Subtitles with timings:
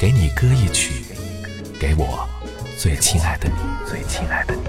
[0.00, 1.04] 给你歌一曲，
[1.78, 2.26] 给我
[2.78, 3.54] 最亲爱的你，
[3.86, 4.62] 最亲爱的你。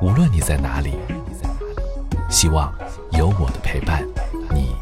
[0.00, 0.94] 无论你在哪里，
[2.30, 2.72] 希望
[3.10, 4.02] 有我的陪伴，
[4.54, 4.74] 你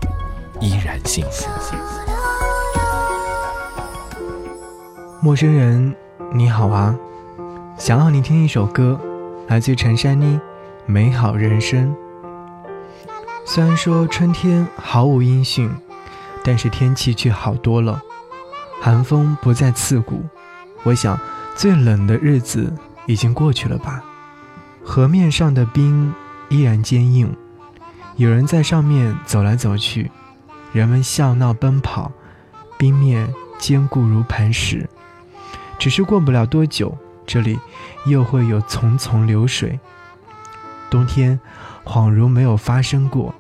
[0.61, 1.48] 依然幸福。
[5.20, 5.93] 陌生人，
[6.32, 6.96] 你好啊！
[7.77, 9.00] 想要你听一首歌，
[9.48, 10.36] 来自陈珊妮，
[10.86, 11.93] 《美好人生》。
[13.45, 15.68] 虽然说春天毫无音讯，
[16.45, 18.00] 但是天气却好多了，
[18.80, 20.24] 寒风不再刺骨。
[20.84, 21.19] 我想，
[21.56, 22.73] 最冷的日子
[23.06, 24.02] 已经过去了吧？
[24.84, 26.14] 河面上的冰
[26.48, 27.36] 依然坚硬，
[28.16, 30.10] 有人在上面走来走去，
[30.72, 32.12] 人们笑闹奔跑，
[32.78, 34.88] 冰面坚固如磐石。
[35.78, 37.58] 只是过不了多久，这里
[38.06, 39.78] 又会有淙淙流水。
[40.88, 41.38] 冬天
[41.84, 43.34] 恍如没有发生过。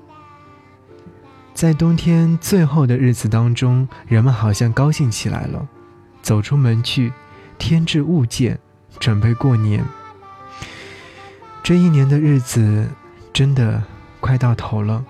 [1.58, 5.66] 在冬天最后的日子当中，人们好像高兴起来了，
[6.22, 7.12] 走出门去，
[7.58, 8.56] 添置物件，
[9.00, 9.84] 准备过年。
[11.64, 12.88] 这一年的日子
[13.32, 13.82] 真的
[14.20, 15.04] 快到头了，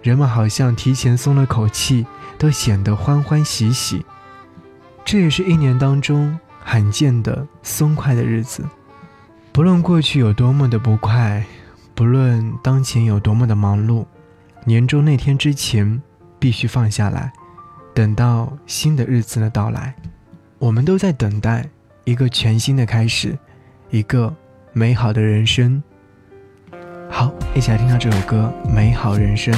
[0.00, 2.06] 人们好像提前松了口气，
[2.38, 4.06] 都显得欢欢喜喜。
[5.04, 8.64] 这也是一年当中罕见的松快的日子。
[9.52, 11.44] 不论过去有多么的不快，
[11.94, 14.06] 不论当前有多么的忙碌，
[14.64, 16.00] 年终那天之前
[16.38, 17.32] 必须放下来，
[17.94, 19.94] 等到新的日子的到来。
[20.58, 21.64] 我们都在等待
[22.04, 23.38] 一个全新的开始，
[23.90, 24.34] 一个
[24.72, 25.82] 美好的人生。
[27.08, 29.54] 好，一起来听到这首歌《美好人生》。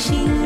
[0.00, 0.39] 心。